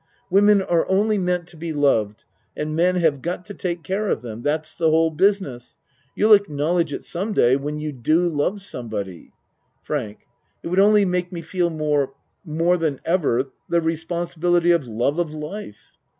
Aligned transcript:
Women 0.31 0.63
are 0.63 0.89
only 0.89 1.19
meant 1.19 1.45
to 1.49 1.57
be 1.57 1.71
loved 1.73 2.25
and 2.57 2.75
men 2.75 2.95
have 2.95 3.21
got 3.21 3.45
to 3.45 3.53
take 3.53 3.83
care 3.83 4.09
of 4.09 4.23
them. 4.23 4.41
That's 4.41 4.73
the 4.73 4.89
whole 4.89 5.11
business. 5.11 5.77
You'll 6.15 6.33
acknowledge 6.33 6.91
it 6.91 7.03
some 7.03 7.33
day 7.33 7.55
when 7.55 7.77
you 7.77 7.91
do 7.91 8.27
love 8.27 8.63
somebody. 8.63 9.31
FRANK 9.83 10.21
It 10.63 10.69
would 10.69 10.79
only 10.79 11.05
make 11.05 11.31
me 11.31 11.43
feel 11.43 11.69
more 11.69 12.15
more 12.43 12.77
than 12.77 12.99
ever 13.05 13.51
the 13.69 13.79
responsibility 13.79 14.71
of 14.71 14.87
love 14.87 15.19
of 15.19 15.35
life. 15.35 15.99